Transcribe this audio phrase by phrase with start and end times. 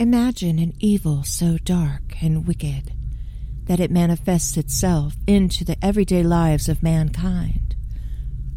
[0.00, 2.94] Imagine an evil so dark and wicked
[3.64, 7.76] that it manifests itself into the everyday lives of mankind.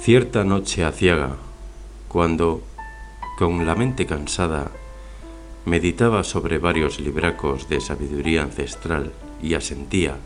[0.00, 1.38] Cierta noche aciaga,
[2.06, 2.62] cuando,
[3.36, 4.70] con la mente cansada,
[5.64, 9.10] meditaba sobre varios libracos de sabiduría ancestral
[9.42, 10.18] y asentía,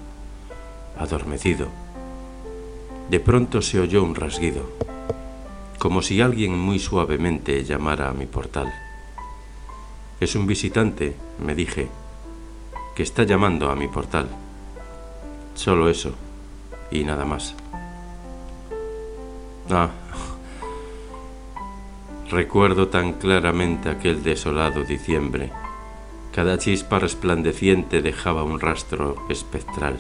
[0.99, 1.69] adormecido,
[3.09, 4.69] de pronto se oyó un rasguido,
[5.79, 8.71] como si alguien muy suavemente llamara a mi portal.
[10.21, 11.89] Es un visitante, me dije,
[12.95, 14.29] que está llamando a mi portal.
[15.55, 16.13] Solo eso,
[16.91, 17.55] y nada más.
[19.71, 19.91] Ah,
[22.31, 25.51] recuerdo tan claramente aquel desolado diciembre.
[26.33, 29.97] Cada chispa resplandeciente dejaba un rastro espectral.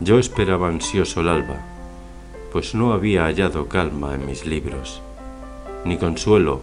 [0.00, 1.58] Yo esperaba ansioso el alba,
[2.52, 5.02] pues no había hallado calma en mis libros,
[5.84, 6.62] ni consuelo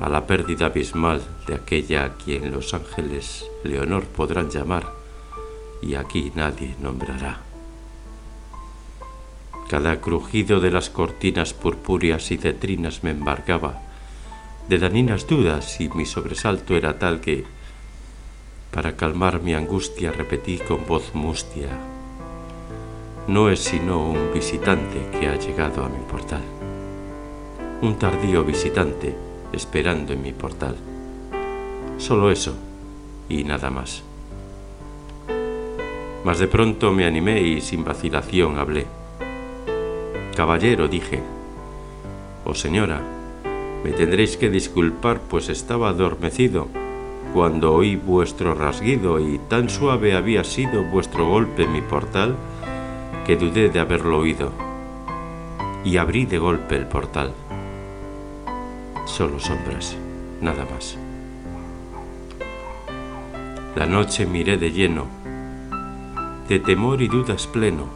[0.00, 4.92] a la pérdida abismal de aquella a quien los ángeles Leonor podrán llamar
[5.82, 7.40] y aquí nadie nombrará.
[9.68, 13.82] Cada crujido de las cortinas purpúreas y cetrinas me embargaba
[14.68, 17.44] de daninas dudas y mi sobresalto era tal que,
[18.70, 21.68] para calmar mi angustia, repetí con voz mustia
[23.28, 26.40] no es sino un visitante que ha llegado a mi portal.
[27.82, 29.14] Un tardío visitante
[29.52, 30.76] esperando en mi portal.
[31.98, 32.54] Solo eso
[33.28, 34.02] y nada más.
[36.24, 38.86] Mas de pronto me animé y sin vacilación hablé.
[40.36, 41.20] Caballero, dije,
[42.44, 43.00] o oh, señora,
[43.84, 46.68] me tendréis que disculpar pues estaba adormecido
[47.32, 52.36] cuando oí vuestro rasguido y tan suave había sido vuestro golpe en mi portal
[53.26, 54.52] que dudé de haberlo oído,
[55.84, 57.34] y abrí de golpe el portal.
[59.08, 59.96] Solo sombras,
[60.40, 60.96] nada más.
[63.74, 65.06] La noche miré de lleno,
[66.46, 67.86] de temor y dudas pleno,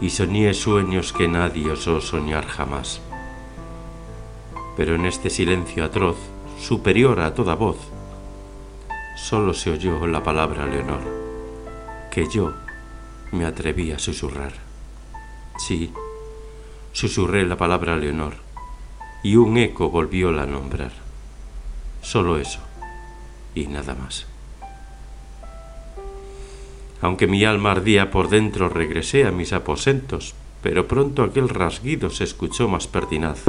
[0.00, 3.00] y soñé sueños que nadie osó soñar jamás.
[4.76, 6.16] Pero en este silencio atroz,
[6.60, 7.78] superior a toda voz,
[9.16, 11.04] solo se oyó la palabra Leonor,
[12.10, 12.52] que yo
[13.30, 14.52] me atreví a susurrar.
[15.56, 15.92] Sí,
[16.92, 18.45] susurré la palabra Leonor,
[19.22, 20.92] y un eco volvióla a nombrar.
[22.02, 22.60] Solo eso,
[23.54, 24.26] y nada más.
[27.00, 32.24] Aunque mi alma ardía por dentro, regresé a mis aposentos, pero pronto aquel rasguido se
[32.24, 33.42] escuchó más pertinaz.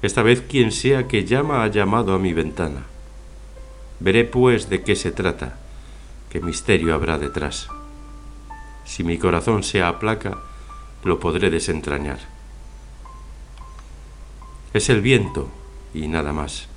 [0.00, 2.82] Esta vez quien sea que llama ha llamado a mi ventana.
[4.00, 5.58] Veré pues de qué se trata,
[6.30, 7.68] qué misterio habrá detrás.
[8.84, 10.38] Si mi corazón se aplaca,
[11.04, 12.31] lo podré desentrañar.
[14.74, 15.48] Es el viento
[15.94, 16.68] y nada más.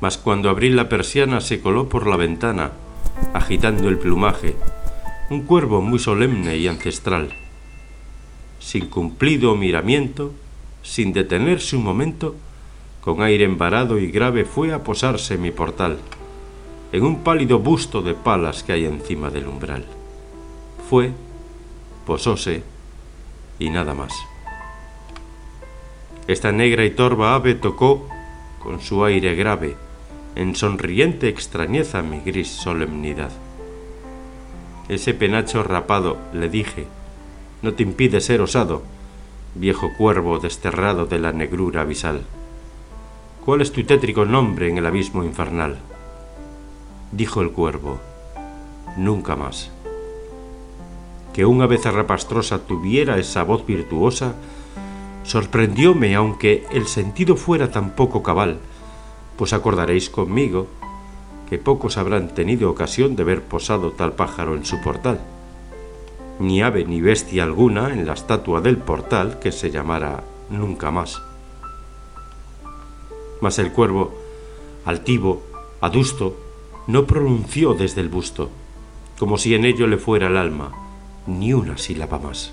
[0.00, 2.72] Mas cuando abrí la persiana se coló por la ventana,
[3.32, 4.56] agitando el plumaje,
[5.30, 7.30] un cuervo muy solemne y ancestral.
[8.60, 10.32] Sin cumplido miramiento,
[10.82, 12.34] sin detenerse un momento,
[13.00, 15.98] con aire embarado y grave fue a posarse en mi portal
[16.92, 19.84] en un pálido busto de palas que hay encima del umbral.
[20.88, 21.12] Fue,
[22.06, 22.62] posóse
[23.58, 24.12] y nada más.
[26.28, 28.08] Esta negra y torva ave tocó,
[28.62, 29.76] con su aire grave,
[30.34, 33.30] en sonriente extrañeza mi gris solemnidad.
[34.88, 36.86] Ese penacho rapado, le dije,
[37.62, 38.82] no te impide ser osado,
[39.54, 42.22] viejo cuervo desterrado de la negrura abisal.
[43.44, 45.78] ¿Cuál es tu tétrico nombre en el abismo infernal?
[47.12, 48.00] dijo el cuervo,
[48.96, 49.70] nunca más.
[51.32, 54.34] Que una vez rapastrosa tuviera esa voz virtuosa,
[55.26, 58.60] sorprendióme aunque el sentido fuera tan poco cabal,
[59.36, 60.68] pues acordaréis conmigo
[61.50, 65.20] que pocos habrán tenido ocasión de ver posado tal pájaro en su portal,
[66.38, 71.20] ni ave ni bestia alguna en la estatua del portal que se llamara nunca más.
[73.40, 74.14] Mas el cuervo,
[74.84, 75.42] altivo,
[75.80, 76.36] adusto,
[76.86, 78.48] no pronunció desde el busto,
[79.18, 80.72] como si en ello le fuera el alma,
[81.26, 82.52] ni una sílaba más.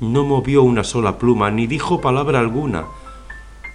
[0.00, 2.84] No movió una sola pluma, ni dijo palabra alguna,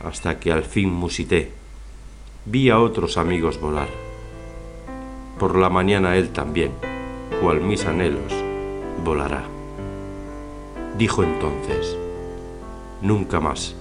[0.03, 1.51] hasta que al fin musité,
[2.45, 3.89] vi a otros amigos volar.
[5.37, 6.71] Por la mañana él también,
[7.41, 8.33] cual mis anhelos,
[9.03, 9.43] volará.
[10.97, 11.97] Dijo entonces,
[13.01, 13.75] nunca más.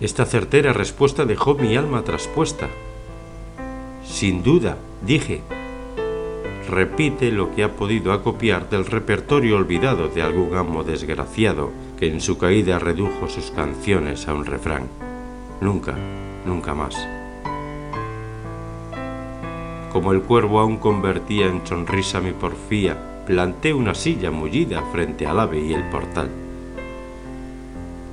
[0.00, 2.68] Esta certera respuesta dejó mi alma traspuesta.
[4.04, 5.42] Sin duda, dije,
[6.66, 12.20] repite lo que ha podido acopiar del repertorio olvidado de algún amo desgraciado que en
[12.20, 14.88] su caída redujo sus canciones a un refrán.
[15.60, 15.94] Nunca,
[16.44, 16.96] nunca más.
[19.92, 25.40] Como el cuervo aún convertía en sonrisa mi porfía, planté una silla mullida frente al
[25.40, 26.28] ave y el portal.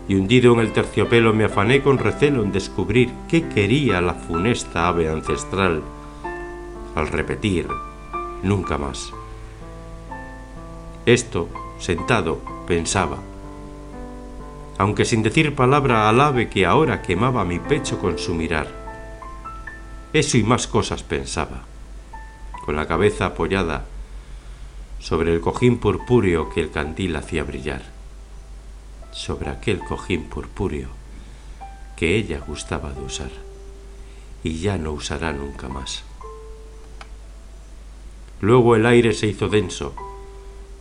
[0.07, 4.87] Y hundido en el terciopelo me afané con recelo en descubrir qué quería la funesta
[4.87, 5.81] ave ancestral
[6.95, 7.67] al repetir
[8.43, 9.11] nunca más.
[11.05, 11.49] Esto,
[11.79, 13.17] sentado, pensaba,
[14.77, 18.67] aunque sin decir palabra al ave que ahora quemaba mi pecho con su mirar.
[20.13, 21.63] Eso y más cosas pensaba,
[22.65, 23.85] con la cabeza apoyada
[24.99, 27.81] sobre el cojín purpúreo que el candil hacía brillar,
[29.11, 30.87] sobre aquel cojín purpúreo
[31.97, 33.31] que ella gustaba de usar
[34.43, 36.03] y ya no usará nunca más.
[38.43, 39.95] Luego el aire se hizo denso,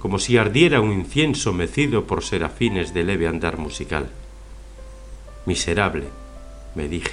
[0.01, 4.11] como si ardiera un incienso mecido por serafines de leve andar musical.
[5.47, 6.09] Miserable,
[6.75, 7.13] me dije,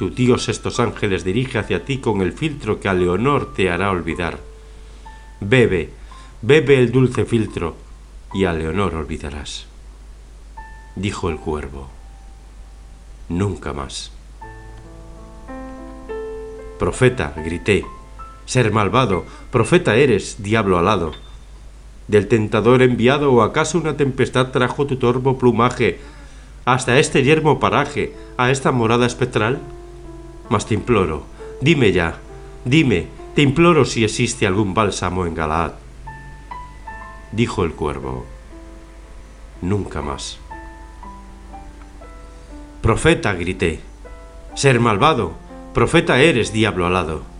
[0.00, 3.92] tu Dios estos ángeles dirige hacia ti con el filtro que a Leonor te hará
[3.92, 4.40] olvidar.
[5.40, 5.90] Bebe,
[6.42, 7.76] bebe el dulce filtro
[8.34, 9.66] y a Leonor olvidarás.
[10.96, 11.88] Dijo el cuervo,
[13.28, 14.10] nunca más.
[16.80, 17.86] Profeta, grité,
[18.46, 21.12] ser malvado, profeta eres, diablo alado.
[22.08, 25.98] ¿Del tentador enviado o acaso una tempestad trajo tu torvo plumaje
[26.64, 29.60] hasta este yermo paraje, a esta morada espectral?
[30.48, 31.26] Mas te imploro,
[31.60, 32.18] dime ya,
[32.64, 35.72] dime, te imploro si existe algún bálsamo en Galaad.
[37.32, 38.24] Dijo el cuervo,
[39.60, 40.38] nunca más.
[42.80, 43.80] Profeta, grité,
[44.54, 45.32] ser malvado,
[45.74, 47.35] profeta eres, diablo alado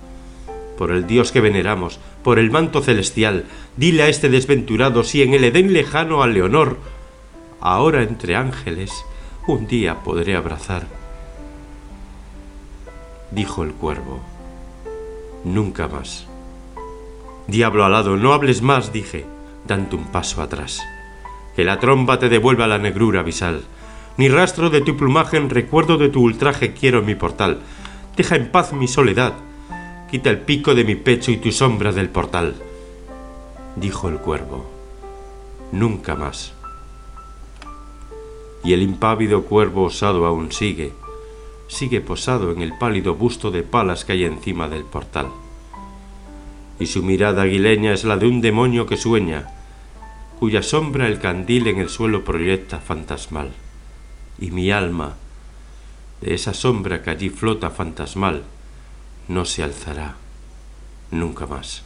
[0.76, 3.44] por el Dios que veneramos, por el manto celestial,
[3.76, 6.78] dile a este desventurado si en el Edén lejano a Leonor,
[7.60, 8.92] ahora entre ángeles,
[9.46, 10.86] un día podré abrazar.
[13.30, 14.20] Dijo el cuervo,
[15.44, 16.26] nunca más.
[17.46, 19.24] Diablo alado, no hables más, dije,
[19.66, 20.82] dando un paso atrás.
[21.54, 23.62] Que la tromba te devuelva la negrura abisal.
[24.16, 27.60] Ni rastro de tu plumaje en recuerdo de tu ultraje quiero en mi portal.
[28.16, 29.34] Deja en paz mi soledad,
[30.16, 32.54] quita el pico de mi pecho y tu sombra del portal.
[33.76, 34.64] Dijo el cuervo,
[35.72, 36.54] nunca más.
[38.64, 40.94] Y el impávido cuervo osado aún sigue,
[41.68, 45.26] sigue posado en el pálido busto de palas que hay encima del portal.
[46.80, 49.48] Y su mirada aguileña es la de un demonio que sueña,
[50.38, 53.50] cuya sombra el candil en el suelo proyecta fantasmal.
[54.38, 55.16] Y mi alma,
[56.22, 58.44] de esa sombra que allí flota fantasmal,
[59.28, 60.16] no se alzará
[61.10, 61.85] nunca más.